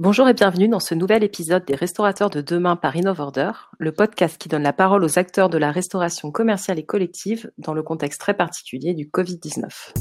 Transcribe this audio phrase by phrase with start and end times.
[0.00, 4.38] Bonjour et bienvenue dans ce nouvel épisode des Restaurateurs de demain par InnovOrder, le podcast
[4.38, 8.20] qui donne la parole aux acteurs de la restauration commerciale et collective dans le contexte
[8.20, 9.92] très particulier du Covid-19.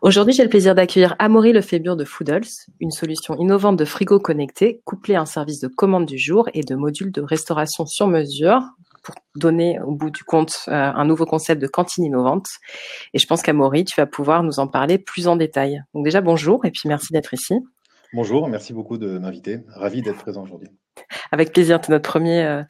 [0.00, 2.48] Aujourd'hui, j'ai le plaisir d'accueillir Amaury Lefébure de Foodles,
[2.80, 6.62] une solution innovante de frigo connecté couplée à un service de commande du jour et
[6.62, 8.62] de modules de restauration sur mesure
[9.08, 12.46] pour donner au bout du compte euh, un nouveau concept de cantine innovante.
[13.14, 15.82] Et je pense qu'Amaury, tu vas pouvoir nous en parler plus en détail.
[15.94, 17.54] Donc déjà, bonjour et puis merci d'être ici.
[18.12, 19.60] Bonjour, merci beaucoup de m'inviter.
[19.68, 20.68] Ravi d'être présent aujourd'hui.
[21.32, 22.62] Avec plaisir, c'est notre premier, euh,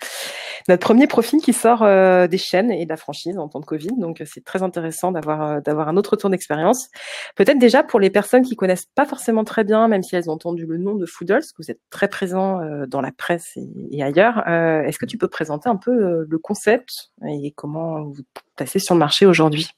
[0.69, 3.65] notre premier profil qui sort euh, des chaînes et de la franchise en temps de
[3.65, 3.91] Covid.
[3.99, 6.89] Donc c'est très intéressant d'avoir euh, d'avoir un autre retour d'expérience.
[7.37, 10.35] Peut-être déjà pour les personnes qui connaissent pas forcément très bien, même si elles ont
[10.35, 14.47] entendu le nom de Foodles, que vous êtes très présent dans la presse et, ailleurs.
[14.49, 18.23] Est-ce que tu peux présenter un peu le concept et comment vous
[18.57, 19.69] passez sur le marché aujourd'hui?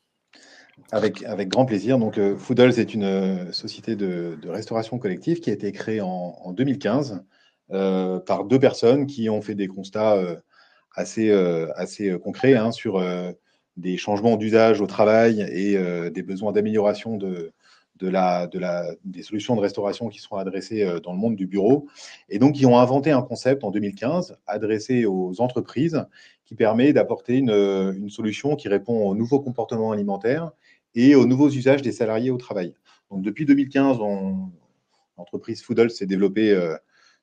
[0.93, 1.99] Avec, avec grand plaisir.
[1.99, 7.23] Donc, Foodles est une société de, restauration collective qui a été créée en, en 2015
[7.73, 10.35] euh, par deux personnes qui ont fait des constats euh,
[10.95, 13.03] assez, euh, assez concrets hein, sur
[13.77, 15.77] des changements d'usage au travail et
[16.11, 17.53] des besoins d'amélioration de,
[18.01, 21.87] des solutions de restauration qui sont adressées dans le monde du bureau.
[22.29, 26.05] Et donc, ils ont inventé un concept en 2015 adressé aux entreprises
[26.45, 30.51] qui permet d'apporter une, solution qui répond aux nouveaux comportements alimentaires
[30.95, 32.75] et aux nouveaux usages des salariés au travail.
[33.11, 33.99] Donc, depuis 2015,
[35.17, 36.59] l'entreprise Foodle s'est développée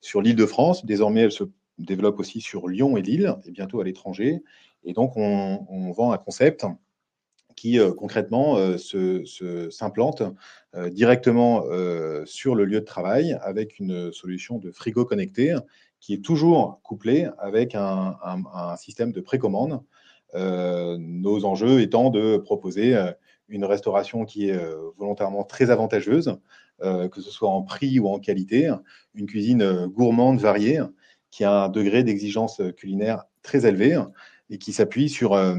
[0.01, 0.85] sur l'île de France.
[0.85, 1.43] Désormais, elle se
[1.77, 4.41] développe aussi sur Lyon et Lille, et bientôt à l'étranger.
[4.83, 6.65] Et donc, on, vend un concept
[7.55, 8.77] qui euh, concrètement euh,
[9.69, 10.21] s'implante
[10.75, 11.63] euh, directement
[12.25, 15.55] sur le lieu de travail avec une solution de frigo connecté
[15.99, 18.15] qui est toujours couplée avec un,
[18.77, 19.81] système de précommande.
[20.35, 22.95] nos enjeux étant de proposer
[23.49, 24.59] une restauration qui est
[24.97, 26.37] volontairement très avantageuse,
[26.83, 28.71] euh, que ce soit en prix ou en qualité,
[29.15, 30.79] une cuisine euh, gourmande, variée,
[31.31, 34.01] qui a un degré d'exigence culinaire très élevé
[34.49, 35.55] et qui s'appuie sur euh,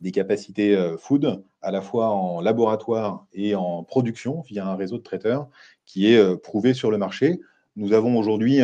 [0.00, 5.02] des capacités food, à la fois en laboratoire et en production via un réseau de
[5.02, 5.48] traiteurs
[5.84, 7.40] qui est prouvé sur le marché.
[7.76, 8.58] Nous avons aujourd'hui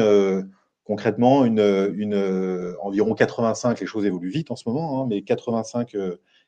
[0.82, 5.94] concrètement une, environ 85, les choses évoluent vite en ce moment, hein, mais 85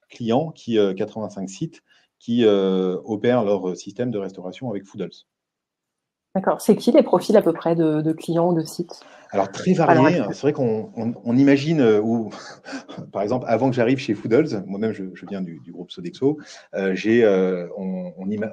[0.08, 1.84] clients, qui, 85 sites
[2.20, 5.26] qui euh, opèrent leur système de restauration avec Foodles.
[6.34, 6.60] D'accord.
[6.60, 9.00] C'est qui les profils à peu près de, clients ou de sites?
[9.32, 10.22] Alors très variés.
[10.32, 12.30] C'est vrai qu'on imagine, euh, ou
[13.12, 16.38] par exemple, avant que j'arrive chez Foodles, moi-même je, viens du, groupe Sodexo,
[16.74, 17.22] euh, j'ai,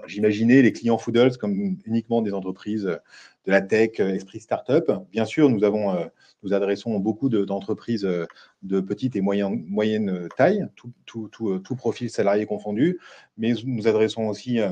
[0.07, 4.91] j'imaginais les clients Foodles comme uniquement des entreprises de la tech, esprit startup.
[5.11, 5.95] Bien sûr, nous avons
[6.43, 8.25] nous adressons beaucoup d'entreprises euh,
[8.63, 12.99] de, petite et moyenne, moyenne taille, tout, tout, tout, euh, tout, profil salarié confondu,
[13.37, 14.71] mais nous adressons aussi euh,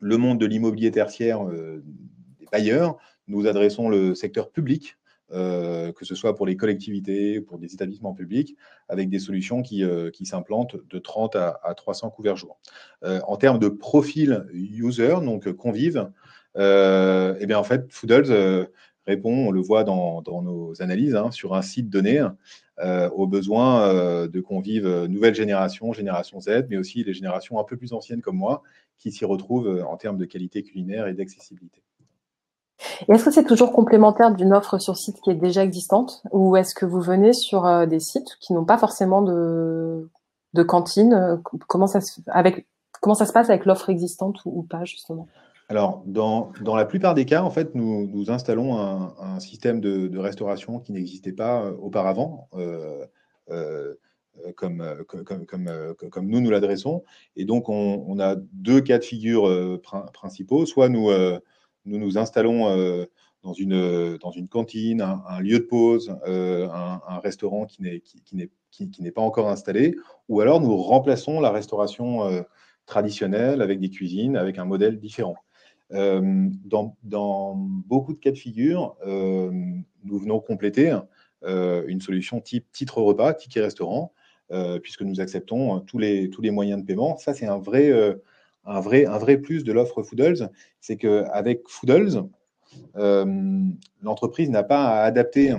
[0.00, 1.46] le monde de l'immobilier tertiaire,
[2.54, 2.96] des bailleurs,
[3.28, 4.96] nous adressons le secteur public,
[5.30, 8.56] que ce soit pour les collectivités, pour des établissements publics,
[8.88, 9.82] avec des solutions qui,
[10.12, 12.58] qui s'implantent de 30 à, 300 couverts jour.
[13.02, 16.10] en termes de profil user, donc convive,
[16.56, 18.68] eh bien en fait, Foodles
[19.06, 22.22] répond, on le voit dans, nos analyses, hein, sur un site donné
[22.80, 27.60] euh, aux besoins euh, de convives euh, nouvelle génération, génération Z, mais aussi les générations
[27.60, 28.62] un peu plus anciennes comme moi,
[28.98, 31.82] qui s'y retrouvent en termes de qualité culinaire et d'accessibilité.
[33.08, 36.74] Est-ce que c'est toujours complémentaire d'une offre sur site qui est déjà existante ou est-ce
[36.74, 40.08] que vous venez sur des sites qui n'ont pas forcément de,
[40.52, 42.66] de cantine comment ça, se, avec,
[43.00, 45.28] comment ça se passe avec l'offre existante ou pas justement?
[45.68, 50.92] Alors, dans, la plupart des cas, en fait, nous, installons un, système de, restauration qui
[50.92, 53.06] n'existait pas euh, auparavant, euh,
[53.50, 53.94] euh,
[54.46, 54.52] euh,
[55.14, 57.02] euh, comme, nous nous l'adressons.
[57.36, 59.80] Et donc, on, on, a deux cas de figure
[60.12, 60.66] principaux.
[60.66, 61.10] Soit nous,
[61.84, 63.06] nous nous installons
[63.42, 68.00] dans, une, dans une cantine, un, lieu de pause, un, un, restaurant qui n'est
[68.70, 69.96] qui, qui pas encore installé,
[70.28, 72.44] ou alors nous remplaçons la restauration
[72.86, 75.36] traditionnelle avec des cuisines, avec un modèle différent.
[75.92, 79.50] Euh, dans, dans, beaucoup de cas de figure, euh,
[80.02, 80.96] nous venons compléter
[81.44, 84.12] euh, une solution type titre repas, ticket restaurant,
[84.82, 87.16] puisque nous acceptons tous les, tous les moyens de paiement.
[87.16, 87.90] Ça, c'est un vrai,
[88.64, 90.50] un, vrai, plus de l'offre Foodles,
[90.80, 92.24] c'est qu'avec Foodles,
[94.02, 95.54] l'entreprise n'a pas à adapter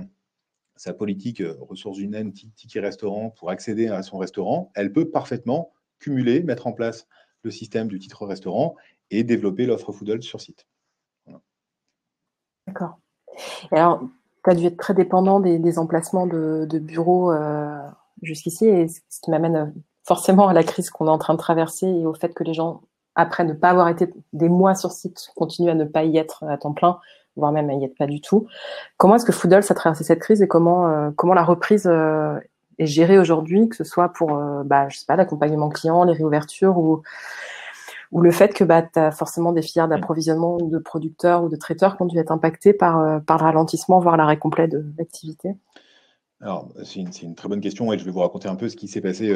[0.75, 4.72] sa politique ressources humaines, ticket restaurant pour accéder à son restaurant.
[4.75, 7.07] Elle peut parfaitement cumuler, mettre en place
[7.44, 8.75] le système du titre restaurant
[9.12, 10.68] et développer l'offre Foodle sur site.
[12.68, 12.98] D'accord.
[13.72, 14.02] alors,
[14.44, 17.88] tu as dû être très dépendant des, emplacements de, bureaux euh,
[18.22, 19.66] jusqu'ici, et ce qui m'amène euh,
[20.04, 22.54] forcément à la crise qu'on est en train de traverser et au fait que les
[22.54, 22.81] gens
[23.16, 26.44] après ne pas avoir été des mois sur site, continuent à ne pas y être
[26.44, 27.00] à temps plein,
[27.36, 28.48] voire même à y être pas du tout.
[28.98, 32.38] Comment est-ce que Foodles a traversé cette crise et comment euh, comment la reprise euh,
[32.78, 36.14] est gérée aujourd'hui, que ce soit pour euh, bah, je sais pas l'accompagnement client, les
[36.14, 37.02] réouvertures ou
[38.12, 41.56] ou le fait que bah, tu as forcément des filières d'approvisionnement de producteurs ou de
[41.56, 45.56] traiteurs qui ont dû être impactés par, par le ralentissement, voire l'arrêt complet de l'activité?
[46.40, 48.88] Alors, c'est une, très bonne question et je vais vous raconter un peu ce qui
[48.88, 49.34] s'est passé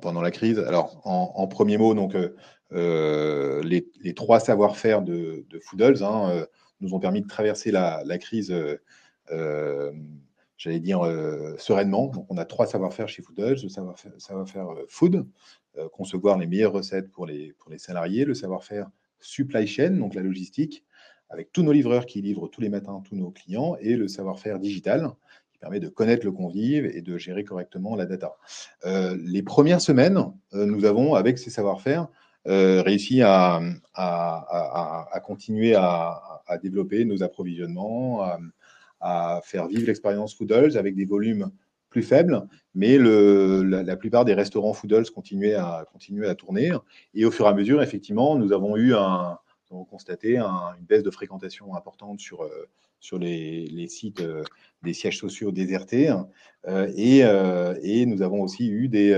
[0.00, 0.60] pendant la crise.
[0.60, 2.16] Alors, en, premier mot, donc,
[2.72, 6.46] les, trois savoir-faire de, Foodles, hein,
[6.82, 8.76] nous ont permis de traverser la, crise, euh,
[9.30, 9.92] euh,
[10.56, 12.08] j'allais dire, euh, sereinement.
[12.08, 15.26] Donc, on a trois savoir-faire chez Foodles, le savoir-faire savoir food,
[15.92, 18.90] concevoir les meilleures recettes pour les, pour les salariés, le savoir-faire
[19.20, 20.84] supply chain, donc la logistique,
[21.30, 24.58] avec tous nos livreurs qui livrent tous les matins tous nos clients, et le savoir-faire
[24.58, 25.08] digital,
[25.50, 28.36] qui permet de connaître le convive et de gérer correctement la data.
[28.84, 30.18] les premières semaines,
[30.52, 32.08] nous avons, avec ces savoir-faire,
[32.44, 33.60] réussi à,
[35.24, 38.26] continuer à, développer nos approvisionnements,
[39.00, 41.50] à, faire vivre l'expérience Foodles avec des volumes
[41.88, 45.86] plus faibles, mais la, plupart des restaurants Foodles continuaient à,
[46.36, 46.72] tourner.
[47.14, 49.38] Et au fur et à mesure, effectivement, nous avons eu un,
[49.72, 52.68] nous avons constaté une baisse de fréquentation importante sur, euh,
[53.18, 54.44] les, sites euh,
[54.82, 56.14] des sièges sociaux désertés.
[56.68, 57.20] Euh, et,
[57.82, 59.14] et, nous avons aussi eu des,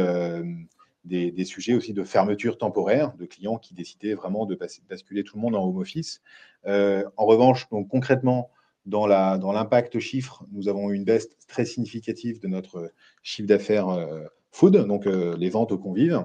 [1.05, 4.59] des, sujets aussi de fermeture temporaire de clients qui décidaient vraiment de
[4.89, 6.23] basculer tout le monde en home office.
[6.67, 8.51] Euh, en revanche, concrètement,
[8.87, 12.93] dans l'impact chiffre, nous avons eu une baisse très significative de notre
[13.23, 16.25] chiffre d'affaires euh, food, donc euh, les ventes aux convives.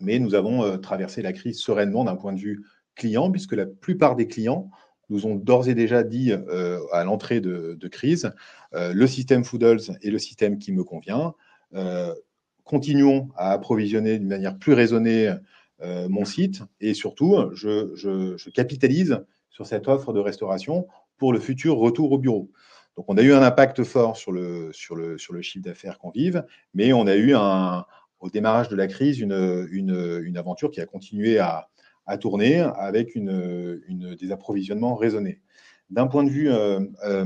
[0.00, 2.64] Mais nous avons traversé la crise sereinement d'un point de vue
[2.96, 4.68] client, puisque la plupart des clients
[5.10, 8.32] nous ont d'ores et déjà dit à l'entrée de, crise,
[8.72, 11.34] le système Foodles est le système qui me convient
[12.64, 15.34] continuons à approvisionner d'une manière plus raisonnée
[15.82, 20.86] euh, mon site et surtout, je, capitalise sur cette offre de restauration
[21.18, 22.50] pour le futur retour au bureau.
[22.96, 26.44] Donc, on a eu un impact fort sur le, chiffre d'affaires qu'on vive,
[26.74, 31.68] mais on a eu au démarrage de la crise une, aventure qui a continué à,
[32.20, 35.40] tourner avec une, une, des approvisionnements raisonnés.
[35.92, 37.24] D'un point de vue euh, euh,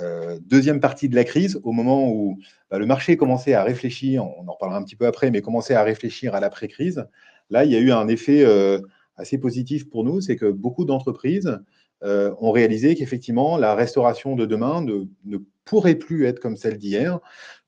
[0.00, 2.38] euh, deuxième partie de la crise, au moment où
[2.70, 5.74] bah, le marché commençait à réfléchir, on en reparlera un petit peu après, mais commençait
[5.74, 7.04] à réfléchir à l'après-crise,
[7.50, 8.80] là, il y a eu un effet euh,
[9.16, 11.58] assez positif pour nous, c'est que beaucoup d'entreprises
[12.04, 16.78] euh, ont réalisé qu'effectivement, la restauration de demain ne, ne, pourrait plus être comme celle
[16.78, 17.20] d'hier,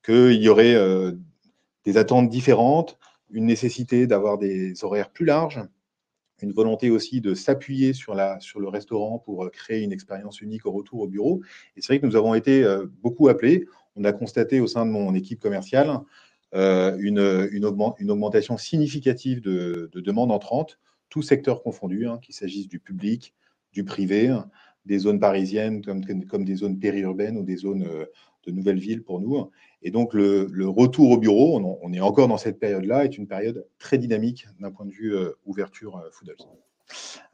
[0.03, 0.75] qu'il y aurait
[1.85, 2.97] des attentes différentes,
[3.29, 5.61] une nécessité d'avoir des horaires plus larges,
[6.41, 10.65] une volonté aussi de s'appuyer sur, sur le restaurant pour euh, créer une expérience unique
[10.65, 11.41] au retour au bureau.
[11.75, 13.65] Et c'est vrai que nous avons été euh, beaucoup appelés.
[13.95, 15.99] On a constaté au sein de mon équipe commerciale
[16.53, 17.65] euh, une, une,
[18.11, 20.79] augmentation significative de, de demandes entrantes,
[21.09, 23.33] tous secteurs confondus, hein, qu'il s'agisse du public,
[23.71, 24.35] du privé,
[24.85, 27.87] des zones parisiennes comme, comme des zones périurbaines ou des zones
[28.45, 29.49] de nouvelles villes pour nous.
[29.83, 33.65] Et donc, le, retour au bureau, on, est encore dans cette période-là, est une période
[33.79, 36.35] très dynamique d'un point de vue euh, ouverture euh, Foodles.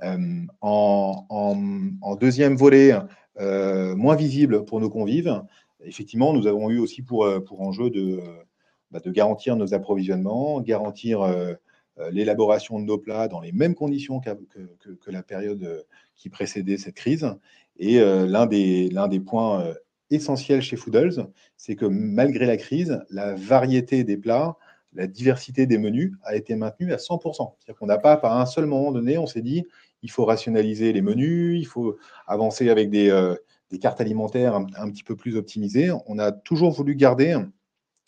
[0.03, 2.93] Euh, en, deuxième volet,
[3.39, 5.43] moins visible pour nos convives,
[5.83, 7.25] effectivement, nous avons eu aussi pour,
[7.59, 8.19] enjeu de,
[8.91, 11.21] bah, de garantir nos approvisionnements, garantir
[12.11, 16.95] l'élaboration de nos plats dans les mêmes conditions que, que la période qui précédait cette
[16.95, 17.27] crise.
[17.77, 19.73] Et l'un des, l'un des points
[20.09, 24.57] essentiel chez Foodles, c'est que malgré la crise, la variété des plats,
[24.93, 27.55] la diversité des menus a été maintenue à 100%.
[27.59, 29.65] C'est-à-dire qu'on n'a pas, par un seul moment donné, on s'est dit,
[30.01, 33.35] il faut rationaliser les menus, il faut avancer avec des, euh,
[33.81, 35.91] cartes alimentaires un, petit peu plus optimisées.
[36.07, 37.37] On a toujours voulu garder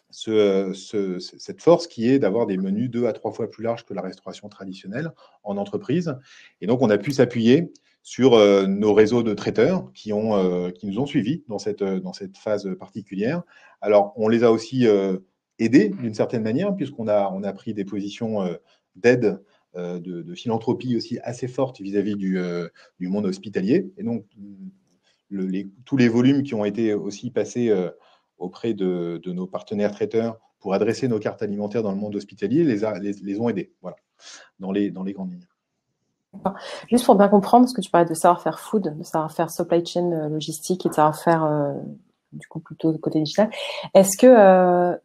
[0.09, 4.01] cette force qui est d'avoir des menus deux à trois fois plus larges que la
[4.01, 5.11] restauration traditionnelle
[5.43, 6.15] en entreprise.
[6.61, 10.99] Et donc, on a pu s'appuyer sur euh, nos réseaux de traiteurs qui, euh, nous
[10.99, 13.43] ont suivis dans cette, euh, dans cette phase particulière.
[13.81, 14.85] Alors, on les a aussi
[15.57, 18.43] aidés d'une certaine manière, puisqu'on a, a pris des positions
[18.95, 19.41] d'aide,
[19.75, 22.37] de, philanthropie aussi assez fortes vis-à-vis du,
[22.99, 23.89] monde hospitalier.
[23.97, 24.25] Et donc,
[25.85, 27.73] tous les volumes qui ont été aussi passés
[28.37, 33.13] auprès de, nos partenaires traiteurs pour adresser nos cartes alimentaires dans le monde hospitalier les,
[33.23, 33.95] les ont aidés, voilà,
[34.59, 35.47] dans les grandes lignes.
[36.89, 40.11] Juste pour bien comprendre, parce que tu parlais de savoir-faire food, de savoir-faire supply chain
[40.11, 41.73] euh, logistique et de savoir-faire euh,
[42.33, 43.49] du coup plutôt côté digital,
[43.93, 44.95] est-ce que euh,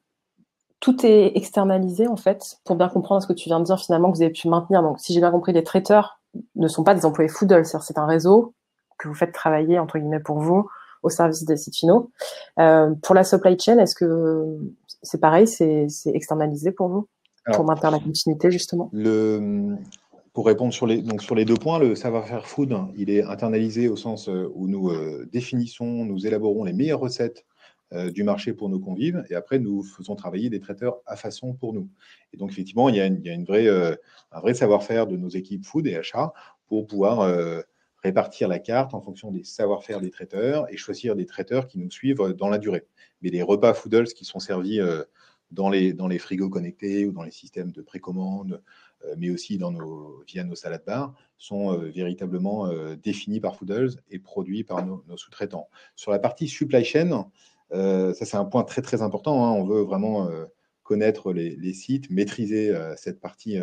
[0.81, 4.11] tout est externalisé en fait pour bien comprendre ce que tu viens de dire finalement
[4.11, 4.83] que vous avez pu maintenir?
[4.83, 6.21] Donc si j'ai bien compris, les traiteurs
[6.57, 8.55] ne sont pas des employés Foodle, c'est un réseau
[8.99, 10.69] que vous faites travailler entre guillemets pour vous
[11.03, 12.11] au service des sites finaux.
[12.57, 14.45] pour la supply chain, est-ce que
[15.03, 17.09] c'est pareil, c'est externalisé pour vous?
[17.53, 18.89] Pour maintenir la continuité justement?
[18.93, 19.77] le,
[20.35, 23.89] pour répondre sur les, donc sur les deux points, le savoir-faire food, il est internalisé
[23.89, 24.91] au sens où nous
[25.27, 27.47] définissons, nous élaborons les meilleures recettes
[28.13, 31.73] du marché pour nos convives, et après nous faisons travailler des traiteurs à façon pour
[31.73, 31.89] nous.
[32.33, 36.33] Et donc effectivement, il y a, un vrai savoir-faire de nos équipes food et achats
[36.67, 37.23] pour pouvoir
[38.05, 41.91] répartir la carte en fonction des savoir-faire des traiteurs et choisir des traiteurs qui nous
[41.91, 42.87] suivent dans la durée.
[43.23, 45.03] Mais les repas Foodles qui sont servis euh,
[45.51, 48.59] dans les, dans les frigos connectés ou dans les systèmes de précommande, euh,
[49.19, 52.69] mais aussi via nos salades bars, sont euh, véritablement
[53.03, 55.69] définis par Foodles et produits par nos, sous-traitants.
[55.97, 57.31] Sur la partie supply chain,
[57.71, 59.45] ça c'est un point très très important.
[59.45, 59.53] Hein.
[59.53, 60.31] On veut vraiment
[60.83, 63.59] connaître les, sites, maîtriser cette partie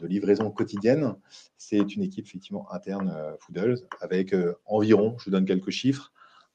[0.00, 1.14] de livraison quotidienne.
[1.56, 6.12] C'est une équipe effectivement interne euh, Foodles avec euh, environ, je vous donne quelques chiffres,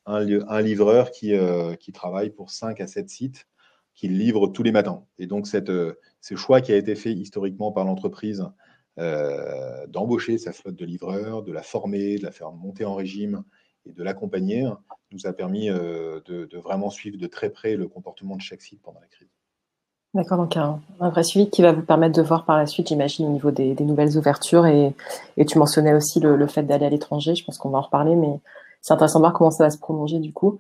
[0.08, 3.48] un, livreur qui, euh, qui, travaille pour 5 à 7 sites
[3.96, 5.04] qu'il livre tous les matins.
[5.18, 5.72] Et donc, cette,
[6.22, 8.46] ce choix qui a été fait historiquement par l'entreprise
[9.88, 13.44] d'embaucher sa flotte de livreurs, de la former, de la faire monter en régime
[13.86, 14.70] et de l'accompagner,
[15.12, 19.00] nous a permis de, vraiment suivre de très près le comportement de chaque site pendant
[19.00, 19.30] la crise.
[20.16, 23.26] D'accord, donc un, vrai suivi qui va vous permettre de voir par la suite, j'imagine,
[23.26, 24.66] au niveau des, nouvelles ouvertures.
[24.66, 24.96] Et,
[25.46, 27.36] tu mentionnais aussi le, fait d'aller à l'étranger.
[27.36, 28.40] Je pense qu'on va en reparler, mais
[28.86, 30.60] c'est intéressant de voir comment ça va se prolonger du coup.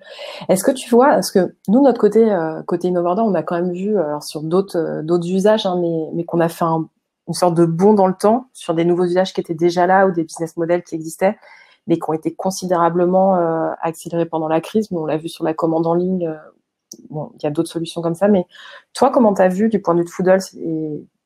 [0.50, 3.54] Est-ce que tu vois, parce que nous, notre côté, euh, côté Innovardor, on a quand
[3.54, 7.34] même vu alors, sur d'autres euh, d'autres usages, hein, mais, mais qu'on a fait une
[7.36, 10.12] sorte de bond dans le temps sur des nouveaux usages qui étaient déjà là ou
[10.12, 11.38] des business models qui existaient,
[11.86, 14.90] mais qui ont été considérablement euh, accélérés pendant la crise.
[14.90, 16.36] Mais on l'a vu sur la commande en ligne
[17.12, 18.48] bon, il y a d'autres solutions comme ça, mais
[18.94, 20.42] toi, comment tu as vu du point de vue de Foodles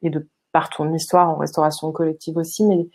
[0.02, 2.90] et, de par ton histoire en restauration collective aussi, mais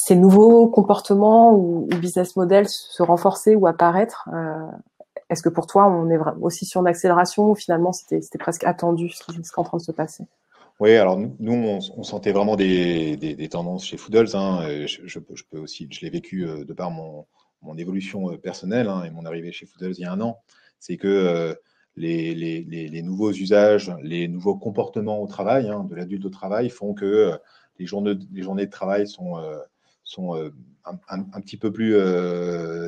[0.00, 4.70] ces nouveaux comportements ou, business models se renforcer ou apparaître, euh,
[5.28, 9.08] est-ce que pour toi, on est aussi sur une accélération ou finalement c'était presque attendu
[9.08, 10.24] ce qui, est en train de se passer?
[10.78, 14.36] Oui, alors nous, on, sentait vraiment des, tendances chez Foodles.
[14.36, 17.26] Hein, je, peux aussi, je l'ai vécu euh, de par mon,
[17.76, 20.38] évolution euh, personnelle hein, et mon arrivée chez Foodles il y a un an.
[20.78, 21.56] C'est que
[21.96, 27.36] les, nouveaux usages, les nouveaux comportements au travail, hein, de l'adulte au travail, font que
[27.80, 29.34] les, journées, les journées de travail sont,
[30.08, 30.50] sont euh,
[30.86, 31.94] un, petit peu plus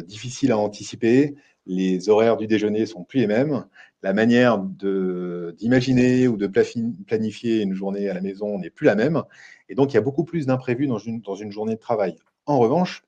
[0.06, 1.36] difficiles à anticiper.
[1.66, 3.66] Les horaires du déjeuner sont plus les mêmes.
[4.02, 9.22] La manière d'imaginer ou de planifier une journée à la maison n'est plus la même.
[9.68, 12.16] Et donc, il y a beaucoup plus d'imprévus dans une, dans une journée de travail.
[12.46, 13.04] En revanche,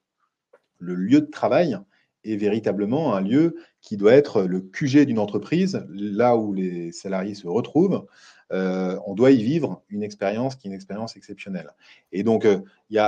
[0.78, 1.78] le lieu de travail
[2.24, 7.34] est véritablement un lieu qui doit être le QG d'une entreprise, là où les salariés
[7.34, 8.06] se retrouvent.
[8.52, 11.70] Euh, on doit y vivre une expérience qui est une expérience exceptionnelle.
[12.12, 12.98] Et donc, euh, il y,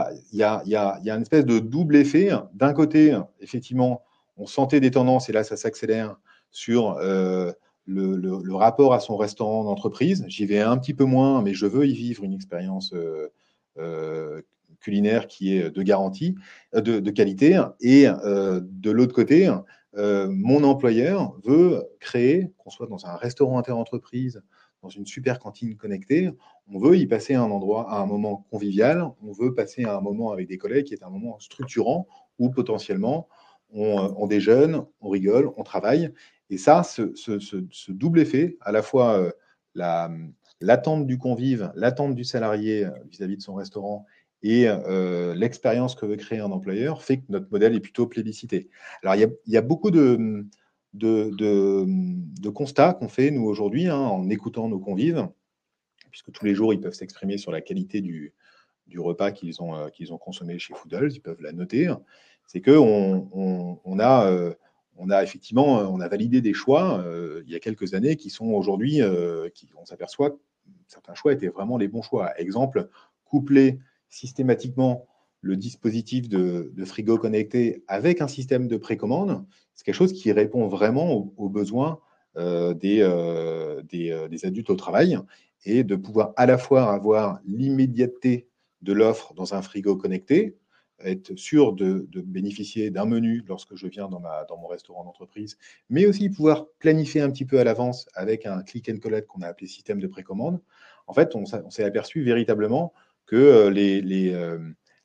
[0.42, 0.62] a,
[1.04, 2.30] une espèce de double effet.
[2.54, 4.02] D'un côté, effectivement,
[4.36, 6.16] on sentait des tendances, et là, ça s'accélère
[6.50, 7.52] sur euh,
[7.86, 10.24] le, rapport à son restaurant d'entreprise.
[10.28, 12.94] J'y vais un petit peu moins, mais je veux y vivre une expérience
[14.84, 16.36] culinaire qui est de garantie,
[16.74, 17.60] euh, de, qualité.
[17.80, 19.50] Et euh, de l'autre côté,
[19.96, 24.42] euh, mon employeur veut créer, qu'on soit dans un restaurant interentreprise,
[24.84, 26.30] dans une super cantine connectée,
[26.70, 30.30] on veut y passer un endroit, à un moment convivial, on veut passer un moment
[30.30, 32.06] avec des collègues qui est un moment structurant
[32.38, 33.26] où potentiellement
[33.70, 36.12] on, déjeune, on rigole, on travaille.
[36.50, 39.32] Et ça, ce, double effet, à la fois
[40.60, 44.04] l'attente du convive, l'attente du salarié vis à -vis de son restaurant
[44.44, 48.68] et euh, l'expérience que veut créer un employeur fait que notre modèle est plutôt plébiscité.
[49.02, 50.46] Alors, il y a, beaucoup de,
[50.94, 55.28] de, constats qu'on fait, nous, aujourd'hui, hein, en écoutant nos convives,
[56.10, 58.32] puisque tous les jours, ils peuvent s'exprimer sur la qualité du,
[58.96, 61.92] repas qu'ils ont, euh, ont consommé chez Foodles, ils peuvent la noter.
[62.46, 63.28] C'est qu'on
[63.84, 64.54] on, a, euh,
[64.96, 67.04] on a effectivement on a validé des choix
[67.44, 69.00] il y a quelques années qui sont aujourd'hui,
[69.54, 70.36] qui, on s'aperçoit
[70.86, 72.38] certains choix étaient vraiment les bons choix.
[72.38, 72.88] Exemple,
[73.24, 75.06] coupler systématiquement
[75.44, 80.66] le dispositif de, frigo connecté avec un système de précommande, c'est quelque chose qui répond
[80.68, 82.00] vraiment aux, besoins
[82.36, 85.18] euh, des, euh, euh, des, adultes au travail
[85.64, 88.48] et de pouvoir à la fois avoir l'immédiateté
[88.82, 90.56] de l'offre dans un frigo connecté,
[91.00, 95.58] être sûr de, bénéficier d'un menu lorsque je viens dans, mon restaurant d'entreprise,
[95.90, 99.42] mais aussi pouvoir planifier un petit peu à l'avance avec un click and collect qu'on
[99.42, 100.60] a appelé système de précommande.
[101.06, 102.94] En fait, on s'est aperçu véritablement
[103.26, 104.00] que les,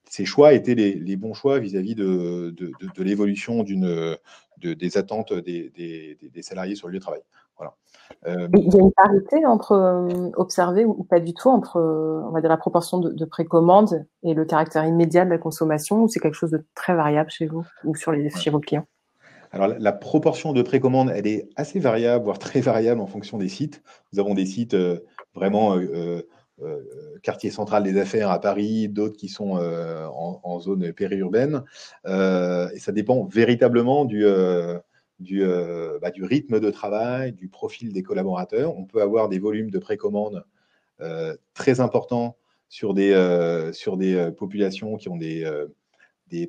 [0.10, 6.88] ces choix étaient les, bons choix vis-à-vis de, de, l'évolution des attentes des, salariés sur
[6.88, 7.22] le lieu de travail.
[7.58, 7.76] Voilà.
[8.26, 12.42] Euh, il y a une parité entre observer ou pas du tout entre on va
[12.42, 16.34] dire la proportion de, précommande et le caractère immédiat de la consommation ou c'est quelque
[16.34, 18.88] chose de très variable chez vous ou sur les, chez vos clients?
[19.52, 23.50] Alors, la, proportion de précommande, elle est assez variable, voire très variable en fonction des
[23.50, 23.82] sites.
[24.14, 24.78] Nous avons des sites
[25.34, 25.76] vraiment
[27.22, 31.64] quartier central des affaires à Paris, d'autres qui sont en, zone périurbaine.
[32.06, 34.82] et ça dépend véritablement bah,
[35.20, 38.78] du, rythme de travail, du profil des collaborateurs.
[38.78, 40.46] On peut avoir des volumes de précommande
[41.54, 42.38] très importants
[42.70, 45.46] sur des, populations qui ont des,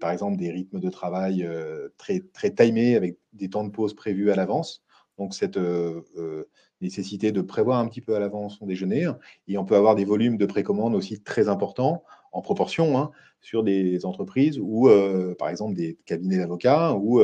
[0.00, 1.48] par exemple des rythmes de travail
[1.96, 4.82] très timés avec des temps de pause prévus à l'avance.
[5.20, 6.48] Donc, cette euh, euh,
[6.80, 9.06] nécessité de prévoir un petit peu à l'avance son déjeuner.
[9.48, 13.10] Et on peut avoir des volumes de précommande aussi très importants en proportion hein,
[13.42, 17.20] sur des entreprises ou, euh, par exemple, des cabinets d'avocats où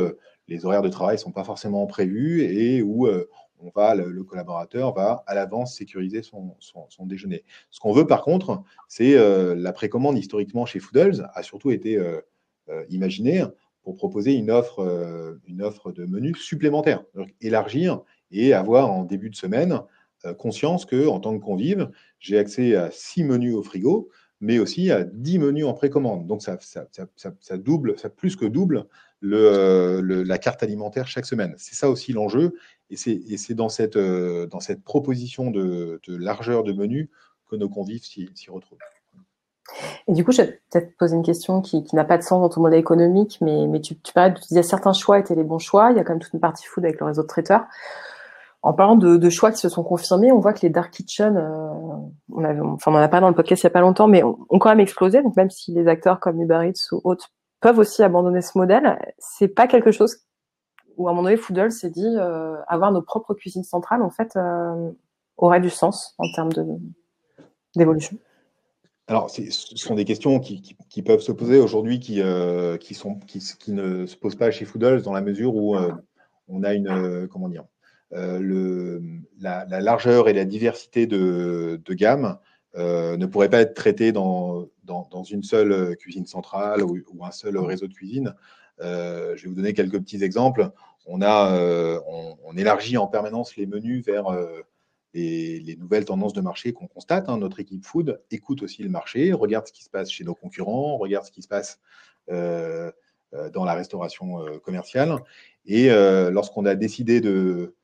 [0.46, 4.92] les horaires de travail ne sont pas forcément prévus et où on va, le, collaborateur
[4.92, 7.44] va à l'avance sécuriser son, son, déjeuner.
[7.70, 9.16] Ce qu'on veut par contre, c'est
[9.54, 11.98] la précommande historiquement chez Foodles a surtout été
[12.90, 13.44] imaginée
[13.86, 17.04] pour proposer une offre, euh, une offre de menu supplémentaire,
[17.40, 18.00] élargir
[18.32, 19.80] et avoir en début de semaine
[20.24, 21.88] euh, conscience que en tant que convive,
[22.18, 26.26] j'ai accès à six menus au frigo, mais aussi à 10 menus en précommande.
[26.26, 26.58] Donc ça,
[27.58, 28.88] double, ça plus que double
[29.20, 31.54] le, la carte alimentaire chaque semaine.
[31.56, 32.54] C'est ça aussi l'enjeu,
[32.90, 37.08] et c'est dans cette, euh, dans cette proposition de, de largeur de menu
[37.48, 38.80] que nos convives s'y retrouvent.
[40.08, 42.48] Et du coup, je vais peut-être poser une question qui, n'a pas de sens dans
[42.48, 45.90] ton modèle économique, mais, tu, tu parlais, tu disais certains choix étaient les bons choix.
[45.90, 47.66] Il y a quand même toute une partie food avec le réseau de traiteurs.
[48.62, 51.68] En parlant de, choix qui se sont confirmés, on voit que les dark kitchen, euh,
[52.32, 54.70] on, en a pas dans le podcast il y a pas longtemps, mais ont, quand
[54.70, 55.22] même explosé.
[55.22, 57.30] Donc même si les acteurs comme Uber Eats ou autres
[57.60, 60.18] peuvent aussi abandonner ce modèle, c'est pas quelque chose
[60.96, 64.10] où à un moment donné, Foodle s'est dit euh, avoir nos propres cuisines centrales en
[64.10, 64.90] fait euh,
[65.36, 66.50] aurait du sens en termes
[67.76, 68.16] d'évolution.
[69.08, 72.96] Alors, ce sont des questions qui, peuvent se poser aujourd'hui, qui, euh, qui,
[73.68, 75.92] ne se posent pas chez Foodles dans la mesure où euh,
[76.48, 77.64] on a une, euh, comment dire,
[78.10, 82.38] la, largeur et la diversité de, gamme
[82.74, 87.86] ne pourraient pas être traitées dans, dans, une seule cuisine centrale ou, un seul réseau
[87.86, 88.34] de cuisine.
[88.80, 90.70] je vais vous donner quelques petits exemples.
[91.06, 91.56] On, a,
[92.44, 94.24] on élargit en permanence les menus vers
[95.14, 97.28] les, nouvelles tendances de marché qu'on constate.
[97.28, 97.38] Hein.
[97.38, 100.96] Notre équipe food écoute aussi le marché, regarde ce qui se passe chez nos concurrents,
[100.98, 101.80] regarde ce qui se passe
[102.30, 102.90] euh,
[103.34, 105.16] euh, dans la restauration euh, commerciale.
[105.64, 105.88] Et
[106.30, 107.74] lorsqu'on a décidé de,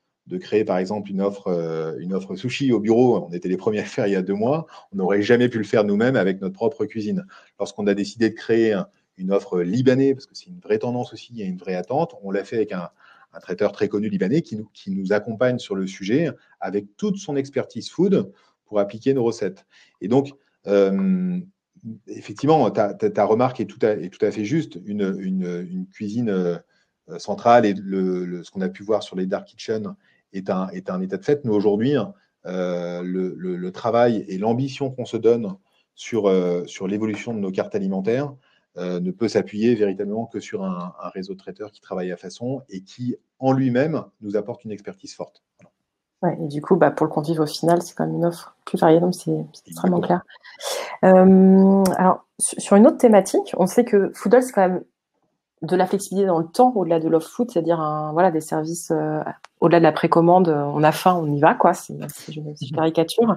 [0.40, 3.84] créer par exemple une offre, une offre sushi au bureau, on était les premiers à
[3.84, 6.54] faire il y a deux mois, on n'aurait jamais pu le faire nous-mêmes avec notre
[6.54, 7.26] propre cuisine.
[7.58, 8.80] Lorsqu'on a décidé de créer
[9.16, 11.74] une offre libanais, parce que c'est une vraie tendance aussi, il y a une vraie
[11.74, 12.90] attente, on l'a fait avec un,
[13.32, 14.56] un traiteur très connu libanais qui
[14.88, 18.32] nous, accompagne sur le sujet avec toute son expertise food
[18.66, 19.66] pour appliquer nos recettes.
[20.00, 20.32] Et donc,
[20.66, 21.38] euh,
[22.06, 24.78] effectivement, ta, remarque est tout, à, fait juste.
[24.84, 26.58] Une, cuisine euh,
[27.18, 29.94] centrale et ce qu'on a pu voir sur les dark kitchen
[30.32, 31.44] est un, état de fait.
[31.44, 31.94] Mais aujourd'hui,
[32.46, 35.56] euh, le, travail et l'ambition qu'on se donne
[35.94, 36.28] sur
[36.86, 38.34] l'évolution de nos cartes alimentaires
[38.78, 42.62] euh, ne peut s'appuyer véritablement que sur un, réseau de traiteurs qui travaille à façon
[42.68, 45.42] et qui, en lui-même, nous apporte une expertise forte.
[46.24, 48.78] et du coup, bah, pour le convive, au final, c'est quand même une offre plus
[48.78, 50.22] variée, donc c'est extrêmement clair.
[51.04, 54.82] Euh, alors, sur une autre thématique, on sait que Foodle, c'est quand même
[55.62, 57.78] de la flexibilité dans le temps au-delà de l'off food, c'est-à-dire
[58.12, 59.20] voilà des services euh,
[59.60, 61.72] au-delà de la précommande, on a faim, on y va quoi.
[61.72, 63.36] C'est si je, caricature.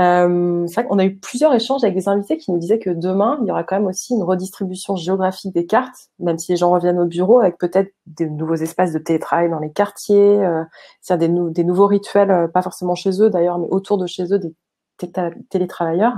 [0.00, 2.90] Euh, c'est vrai qu'on a eu plusieurs échanges avec des invités qui nous disaient que
[2.90, 6.56] demain il y aura quand même aussi une redistribution géographique des cartes, même si les
[6.56, 10.64] gens reviennent au bureau avec peut-être des nouveaux espaces de télétravail dans les quartiers, euh,
[11.00, 14.24] c'est-à-dire des, des, nouveaux rituels, euh, pas forcément chez eux d'ailleurs, mais autour de chez
[14.32, 14.52] eux des
[15.50, 16.14] télétravailleurs.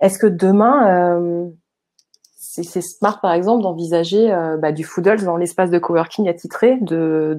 [0.00, 1.48] Est-ce que demain euh,
[2.52, 7.36] c'est smart par exemple d'envisager euh, bah, du Foodles dans l'espace de coworking attitré de,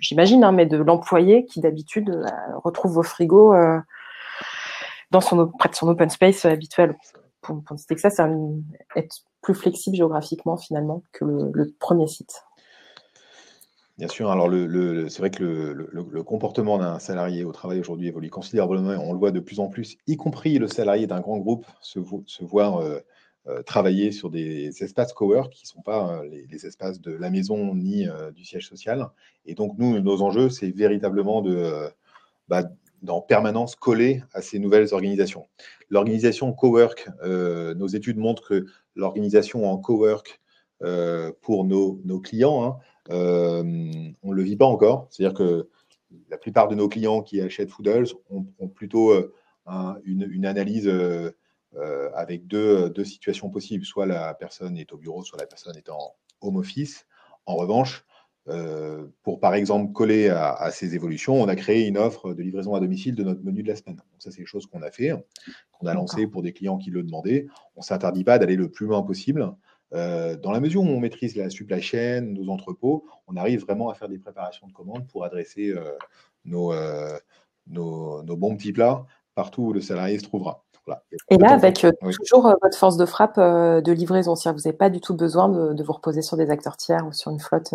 [0.00, 2.24] j'imagine hein, mais de l'employé qui d'habitude euh,
[2.64, 3.78] retrouve vos frigos euh,
[5.12, 6.96] dans son près de son open space habituel
[7.42, 8.24] pour, pour citer que ça c'est
[8.96, 12.42] être plus flexible géographiquement finalement que le, premier site
[13.98, 14.30] Bien sûr.
[14.30, 18.90] Alors, c'est vrai que le, comportement d'un salarié au travail aujourd'hui évolue considérablement.
[18.90, 21.98] On le voit de plus en plus, y compris le salarié d'un grand groupe se,
[22.42, 22.82] voir
[23.64, 27.74] travailler sur des espaces cowork qui ne sont pas euh, les, espaces de la maison
[27.74, 29.08] ni euh, du siège social.
[29.44, 31.88] Et donc, nous, nos enjeux, c'est véritablement de,
[32.48, 32.64] bah,
[33.02, 35.46] d'en permanence coller à ces nouvelles organisations.
[35.90, 40.40] L'organisation cowork, nos études montrent que l'organisation en cowork
[41.40, 42.78] pour nos, nos clients, hein,
[43.10, 45.06] on ne le vit pas encore.
[45.10, 45.68] C'est-à-dire que
[46.28, 49.14] la plupart de nos clients qui achètent Foodles ont, plutôt
[50.04, 50.90] une, une, analyse
[51.76, 53.84] euh, avec deux, deux, situations possibles.
[53.84, 57.06] Soit la personne est au bureau, soit la personne est en home office.
[57.46, 58.04] En revanche,
[58.48, 62.74] euh, pour par exemple coller à, ces évolutions, on a créé une offre de livraison
[62.74, 63.96] à domicile de notre menu de la semaine.
[63.96, 65.12] Donc ça, c'est des choses qu'on a fait,
[65.72, 67.46] qu'on a lancé pour des clients qui le demandaient.
[67.74, 69.52] On ne s'interdit pas d'aller le plus loin possible.
[69.94, 73.90] Euh, dans la mesure où on maîtrise la supply chain, nos entrepôts, on arrive vraiment
[73.90, 75.92] à faire des préparations de commandes pour adresser euh,
[76.44, 76.72] nos,
[77.66, 80.64] nos, bons petits plats partout où le salarié se trouvera.
[81.30, 85.00] Et là, avec toujours votre force de frappe de livraison, si vous n'avez pas du
[85.00, 87.74] tout besoin de, de, vous reposer sur des acteurs tiers ou sur une flotte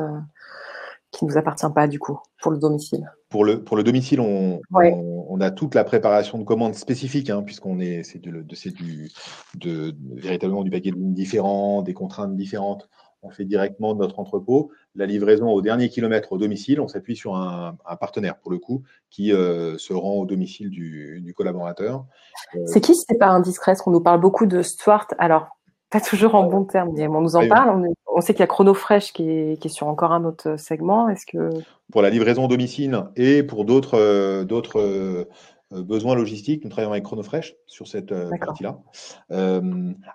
[1.12, 3.12] qui ne nous appartient pas du coup pour le domicile.
[3.30, 7.43] Pour le, pour le domicile, on, on, a toute la préparation de commandes spécifiques, hein,
[7.43, 9.12] puisqu'on est, c'est, de, c'est du,
[9.56, 12.89] de, véritablement du paquet de lignes différents, des contraintes différentes.
[13.24, 14.72] On fait directement de notre entrepôt.
[14.96, 18.58] La livraison au dernier kilomètre au domicile, on s'appuie sur un, un partenaire, pour le
[18.58, 22.06] coup, qui euh, se rend au domicile du, du collaborateur.
[22.66, 25.08] c'est qui, c'est pas indiscret, parce qu'on nous parle beaucoup de Stuart.
[25.20, 25.58] Alors,
[25.92, 27.86] pas toujours en bon terme, on nous en parle.
[28.08, 31.10] On, sait qu'il y a Chronofresh qui est, qui est sur encore un autre segment.
[31.10, 31.50] Est-ce que
[31.92, 35.26] pour la livraison au domicile et pour d'autres euh, d'autres euh,
[35.72, 38.80] besoins logistiques, nous travaillons avec Chronofresh sur cette euh, partie-là.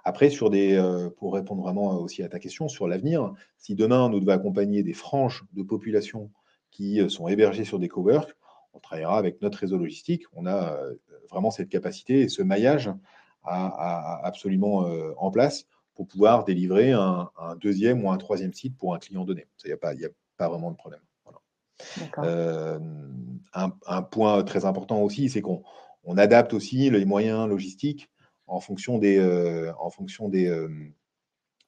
[0.05, 0.79] après, sur des,
[1.17, 4.93] pour répondre vraiment aussi à ta question sur l'avenir, si demain nous devons accompagner des
[4.93, 6.31] franges de population
[6.71, 8.35] qui sont hébergées sur des coworks,
[8.75, 10.25] on travaillera avec notre réseau logistique.
[10.35, 10.79] On a
[11.31, 12.91] vraiment cette capacité et ce maillage
[13.47, 18.99] absolument euh, en place pour pouvoir délivrer un, deuxième ou un troisième site pour un
[18.99, 19.47] client donné.
[19.65, 21.01] Il n'y a pas vraiment de problème.
[22.19, 22.79] Euh,
[23.53, 25.63] un, point très important aussi, c'est qu'on
[26.05, 28.11] on adapte aussi les moyens logistiques
[28.47, 30.51] en fonction des, euh, en fonction des,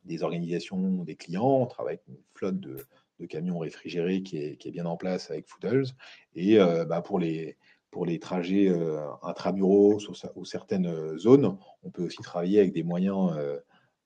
[0.04, 1.60] des organisations des clients.
[1.62, 2.86] On travaille avec une flotte de,
[3.28, 5.86] camions réfrigérés qui est, bien en place avec Foodles.
[6.34, 7.56] Et bah, pour les,
[7.90, 12.82] pour les trajets euh, intramuros ou, certaines euh, zones, on peut aussi travailler avec des
[12.82, 13.58] moyens euh,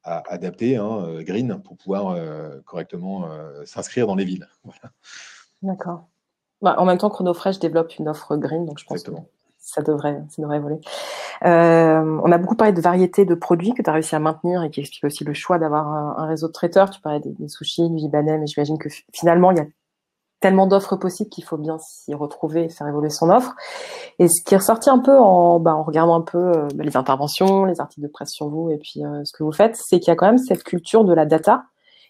[0.04, 2.18] adaptés, hein, green, pour pouvoir
[2.64, 3.28] correctement
[3.64, 4.48] s'inscrire dans les villes.
[5.62, 6.04] D'accord.
[6.60, 9.10] Bah, en même temps, ChronoFresh développe une offre green, donc je pense que
[9.58, 10.80] ça devrait, ça devrait voler.
[11.42, 14.70] on a beaucoup parlé de variété de produits que tu as réussi à maintenir et
[14.70, 15.86] qui explique aussi le choix d'avoir
[16.18, 16.90] un, réseau de traiteurs.
[16.90, 19.66] Tu parlais des, sushis, du libanais, mais j'imagine que finalement, il y a
[20.42, 23.54] tellement d'offres possibles qu'il faut bien s'y retrouver et faire évoluer son offre.
[24.18, 26.84] Et ce qui est ressorti un peu en, bah, en regardant un peu euh, bah,
[26.84, 29.76] les interventions, les articles de presse sur vous et puis euh, ce que vous faites,
[29.76, 31.64] c'est qu'il y a quand même cette culture de la data,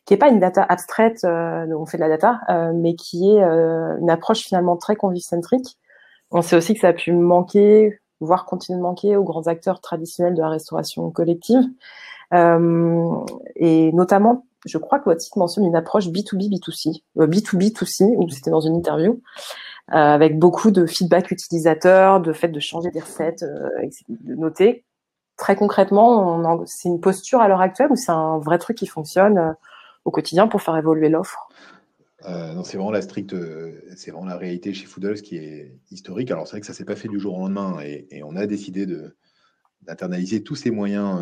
[0.05, 2.41] qui est pas une data abstraite, euh, on fait de la data,
[2.75, 5.79] mais qui est une approche finalement très convive-centrique.
[6.31, 9.81] On sait aussi que ça a pu manquer, voire continuer de manquer aux grands acteurs
[9.81, 11.63] traditionnels de la restauration collective,
[12.33, 18.29] et notamment je crois que votre site mentionne une approche B2B, B2C, B2B, 2C, où
[18.29, 19.21] c'était dans une interview,
[19.91, 23.69] euh, avec beaucoup de feedback utilisateur, de fait de changer des recettes, euh,
[24.09, 24.85] de noter.
[25.37, 29.39] Très concrètement, c'est une posture à l'heure actuelle ou c'est un vrai truc qui fonctionne
[29.39, 29.53] euh,
[30.05, 31.49] au quotidien pour faire évoluer l'offre?
[32.25, 33.35] Non, c'est vraiment la stricte,
[33.97, 36.31] c'est vraiment la réalité chez Foodles qui est historique.
[36.31, 38.47] Alors c'est vrai que ça s'est pas fait du jour au lendemain et, on a
[38.47, 39.17] décidé de
[39.83, 41.21] d'internaliser tous ces moyens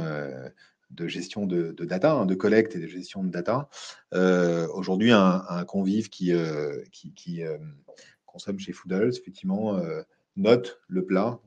[0.91, 3.69] de gestion de, data, hein, de collecte et de gestion de data.
[4.15, 7.59] Euh, aujourd'hui, un, convive qui, euh, qui, euh,
[8.27, 9.81] consomme chez Foodles, effectivement,
[10.37, 11.41] note le plat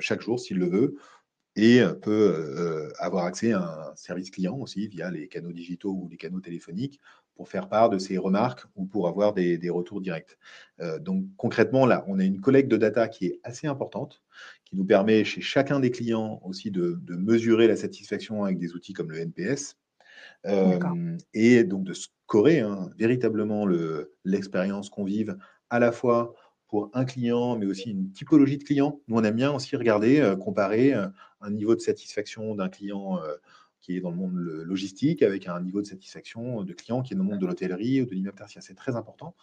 [0.00, 0.96] chaque jour s'il le veut
[1.56, 6.16] et peut avoir accès à un service client aussi via les canaux digitaux ou les
[6.16, 7.00] canaux téléphoniques
[7.34, 10.38] pour faire part de ses remarques ou pour avoir des, retours directs.
[11.00, 14.22] donc concrètement, là, on a une collecte de data qui est assez importante,
[14.64, 18.92] qui nous permet chez chacun des clients aussi de, mesurer la satisfaction avec des outils
[18.92, 19.76] comme le NPS.
[20.46, 20.78] Euh,
[21.34, 23.66] et donc de scorer hein, véritablement
[24.24, 25.36] l'expérience qu'on vive
[25.68, 26.34] à la fois
[26.68, 29.00] pour un client, mais aussi une typologie de clients.
[29.08, 31.08] Nous, on aime bien aussi regarder, euh, comparer euh,
[31.40, 33.20] un niveau de satisfaction d'un client
[33.80, 37.16] qui est dans le monde logistique avec un niveau de satisfaction de client qui est
[37.16, 38.62] dans le monde de l'hôtellerie ou de l'immeuble tertiaire.
[38.62, 39.34] C'est très important.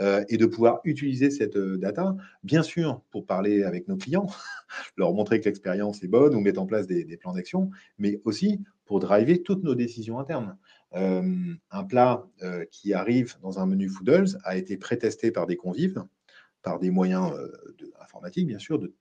[0.00, 4.26] Euh, et de pouvoir utiliser cette euh, data, bien sûr, pour parler avec nos clients,
[4.96, 8.60] leur montrer que l'expérience est bonne ou mettre en place des, plans d'action, mais aussi
[8.84, 10.56] pour driver toutes nos décisions internes.
[10.94, 11.22] Euh,
[11.70, 12.26] un plat
[12.70, 16.02] qui arrive dans un menu Foodles a été pré-testé par des convives,
[16.62, 17.32] par des moyens
[18.00, 18.94] informatiques, bien sûr, de,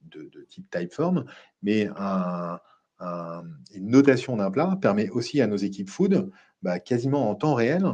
[0.49, 1.25] type Typeform,
[1.61, 2.59] mais un
[2.99, 7.85] une notation d'un plat permet aussi à nos équipes food, bah, quasiment en temps réel,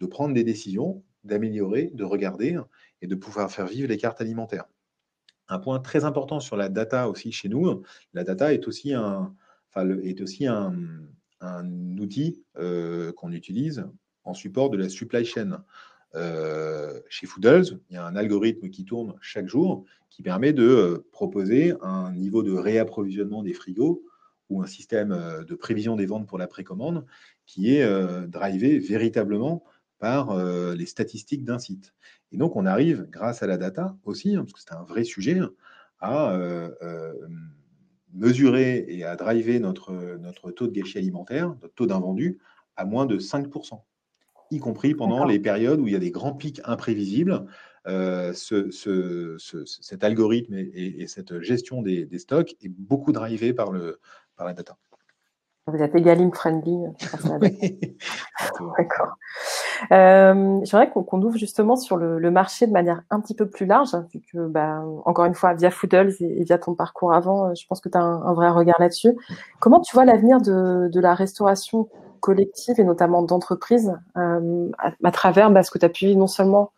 [0.00, 2.58] de prendre des décisions, d'améliorer, de regarder
[3.02, 4.64] et de pouvoir faire vivre les cartes alimentaires.
[5.48, 9.34] Un point très important sur la data aussi chez nous, la data est aussi un,
[9.76, 10.74] est aussi un,
[11.98, 13.86] outil euh, qu'on utilise
[14.24, 15.64] en support de la supply chain.
[16.14, 20.66] Euh, chez Foodles, il y a un algorithme qui tourne chaque jour qui permet de
[20.66, 24.02] euh, proposer un niveau de réapprovisionnement des frigos
[24.48, 27.04] ou un système euh, de prévision des ventes pour la précommande
[27.46, 29.64] qui est drivé véritablement
[29.98, 30.36] par
[30.74, 31.94] les statistiques d'un site.
[32.30, 35.02] Et donc, on arrive, grâce à la data aussi, hein, parce que c'est un vrai
[35.02, 35.40] sujet,
[35.98, 36.38] à
[38.12, 42.38] mesurer et à driver notre, notre taux de gâchis alimentaire, notre taux d'invendu,
[42.76, 43.80] à moins de 5%,
[44.50, 47.46] y compris pendant les périodes où il y a des grands pics imprévisibles.
[47.86, 53.98] Euh, ce, cet algorithme et, cette gestion des, stocks est beaucoup drivé par, le,
[54.36, 54.76] par la data.
[55.68, 56.78] Vous êtes Egalim friendly.
[58.78, 59.16] D'accord.
[59.92, 63.94] Euh, J'aimerais qu'on ouvre justement sur le, marché de manière un petit peu plus large,
[64.12, 67.80] vu que, bah, encore une fois, via Foodles et, via ton parcours avant, je pense
[67.80, 69.14] que tu as un, vrai regard là-dessus.
[69.60, 71.88] Comment tu vois l'avenir de, de, la restauration
[72.20, 76.72] collective et notamment d'entreprise euh, à, travers bah, ce que tu as pu non seulement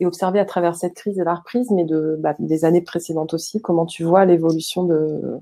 [0.00, 3.34] et observer à travers cette crise et la reprise, mais de, bah, des années précédentes
[3.34, 3.60] aussi.
[3.60, 5.40] Comment tu vois l'évolution de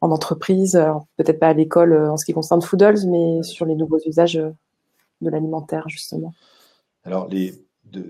[0.00, 0.78] en entreprise,
[1.16, 4.36] peut-être pas à l'école euh, en ce qui concerne Foodles, mais sur les nouveaux usages
[4.36, 4.50] euh,
[5.20, 6.34] de l'alimentaire justement.
[7.04, 7.54] Alors les,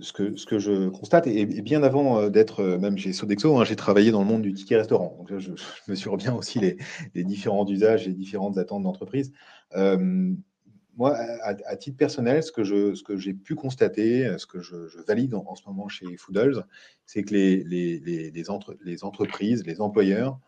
[0.00, 3.64] ce, que, ce que je constate, et, bien avant euh, d'être même chez Sodexo, hein,
[3.64, 5.16] j'ai travaillé dans le monde du ticket restaurant.
[5.18, 5.52] Donc je,
[5.88, 6.78] mesure bien aussi les,
[7.14, 9.32] les, différents usages et différentes attentes d'entreprise
[10.96, 14.76] moi, à, titre personnel, ce que, je, ce que j'ai pu constater, ce que je,
[15.06, 16.64] valide en, ce moment chez Foodles,
[17.04, 18.50] c'est que les, les, les,
[19.02, 20.38] entreprises, les employeurs,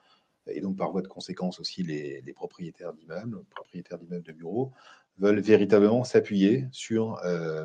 [0.47, 4.73] et donc par voie de conséquence aussi les, propriétaires d'immeubles, propriétaires d'immeubles de bureaux,
[5.19, 7.65] veulent véritablement s'appuyer sur euh,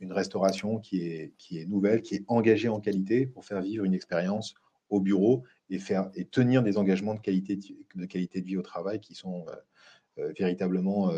[0.00, 3.84] une restauration qui est, qui est nouvelle, qui est engagée en qualité pour faire vivre
[3.84, 4.54] une expérience
[4.90, 7.58] au bureau et, faire, et tenir des engagements de qualité
[7.94, 9.56] de, qualité de vie au travail qui sont euh, euh,
[10.36, 11.10] véritablement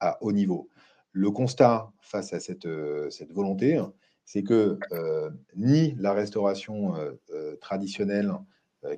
[0.00, 0.68] à haut niveau.
[1.12, 3.80] Le constat face à cette, euh, cette volonté,
[4.24, 8.32] c'est que euh, ni la restauration euh, traditionnelle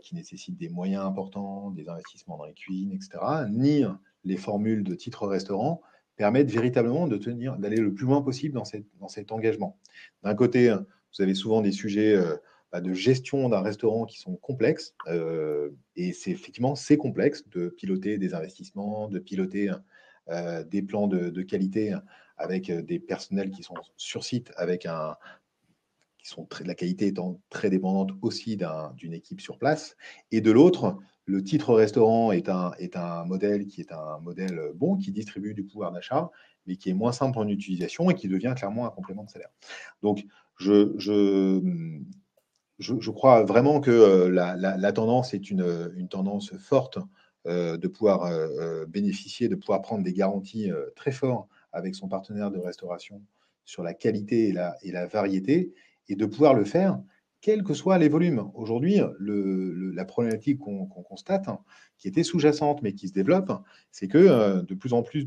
[0.00, 3.18] qui nécessite des moyens importants, des investissements dans les cuisines, etc.,
[3.50, 3.84] ni
[4.24, 5.82] les formules de titre restaurant
[6.16, 9.78] permettent véritablement de tenir, d'aller le plus loin possible dans, cette, dans cet engagement.
[10.22, 12.18] D'un côté, vous avez souvent des sujets
[12.80, 14.94] de gestion d'un restaurant qui sont complexes,
[15.96, 19.70] et c'est effectivement c'est complexe de piloter des investissements, de piloter
[20.30, 21.94] euh, des plans de, qualité
[22.38, 25.16] avec euh, des personnels qui sont sur site, avec un,
[26.18, 28.56] qui sont très, la qualité étant très dépendante aussi
[28.96, 29.96] d'une équipe sur place.
[30.30, 34.72] Et de l'autre, le titre restaurant est un, est un modèle qui est un modèle
[34.74, 36.30] bon, qui distribue du pouvoir d'achat,
[36.66, 39.50] mais qui est moins simple en utilisation et qui devient clairement un complément de salaire.
[40.02, 40.24] Donc,
[40.56, 41.60] je,
[42.78, 46.98] je, crois vraiment que euh, la, tendance est une, une tendance forte
[47.46, 52.08] euh, de pouvoir euh, euh, bénéficier, de pouvoir prendre des garanties très fortes avec son
[52.08, 53.20] partenaire de restauration
[53.66, 55.74] sur la qualité et la, variété,
[56.08, 56.98] et de pouvoir le faire
[57.42, 58.50] quels que soient les volumes.
[58.54, 61.58] Aujourd'hui, la problématique qu'on constate, hein,
[61.98, 63.52] qui était sous-jacente mais qui se développe,
[63.90, 65.26] c'est que de plus en plus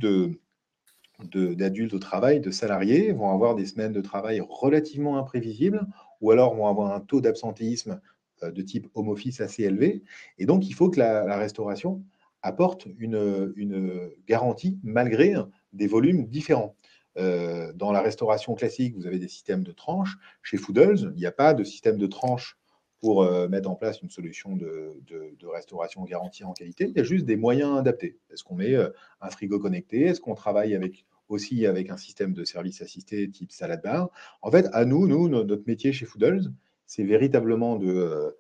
[1.19, 5.86] d'adultes au travail, de salariés, vont avoir des semaines de travail relativement imprévisibles,
[6.21, 7.99] ou alors vont avoir un taux d'absentéisme
[8.43, 10.03] euh, de type home office assez élevé.
[10.38, 12.03] Et donc, il faut que la, restauration
[12.43, 15.34] apporte une, garantie malgré
[15.73, 16.75] des volumes différents.
[17.17, 20.17] Euh, dans la restauration classique, vous avez des systèmes de tranches.
[20.43, 22.60] Chez Foodles, il n'y a pas de système de tranches
[22.99, 24.99] pour euh, mettre en place une solution de,
[25.47, 26.86] restauration garantie en qualité.
[26.89, 28.19] Il y a juste des moyens adaptés.
[28.32, 30.01] Est-ce qu'on met un frigo connecté?
[30.01, 34.10] Est-ce qu'on travaille avec, aussi avec un système de service assisté type salade bar
[34.42, 36.52] En fait, à nous, nous, notre métier chez Foodles,
[36.86, 38.32] c'est véritablement de, euh,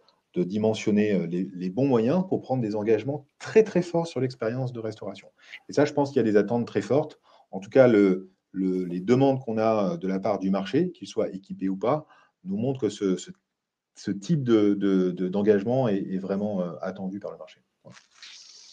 [0.45, 4.79] dimensionner euh, les, bons moyens pour prendre des engagements très très forts sur l'expérience de
[4.79, 5.29] restauration.
[5.67, 7.19] Et ça, je pense qu'il y a des attentes très fortes.
[7.51, 11.07] En tout cas, le, les demandes qu'on a euh, de la part du marché, qu'ils
[11.07, 12.07] soient équipés ou pas,
[12.43, 17.61] nous montrent que ce, type d'engagement de, est, est, vraiment attendu par le marché.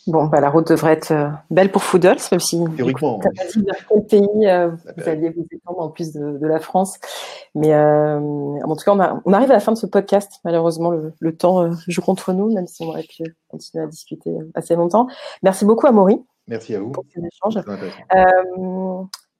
[0.06, 3.44] Bon, bah, la route devrait être euh, belle pour Foodles, même si Théoriquement, tu pas
[3.46, 6.98] dit quel pays euh, vous alliez vous étendre en plus de, de la France.
[7.54, 10.40] Mais euh, en tout cas, on, a, on, arrive à la fin de ce podcast.
[10.44, 13.86] Malheureusement, le, le temps euh, joue contre nous, même si on aurait pu continuer à
[13.86, 15.06] discuter assez longtemps.
[15.42, 16.22] Merci beaucoup, Amaury.
[16.48, 16.90] Merci à vous.
[16.90, 17.64] Pour ces échanges.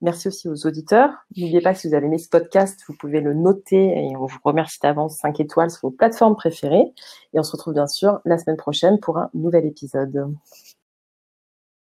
[0.05, 1.09] Merci aussi aux auditeurs.
[1.35, 4.27] N'oubliez pas que si vous avez aimé ce podcast, vous pouvez le noter et on
[4.27, 6.93] vous remercie d'avance 5 étoiles sur vos plateformes préférées.
[7.33, 10.31] Et on se retrouve bien sûr la semaine prochaine pour un nouvel épisode.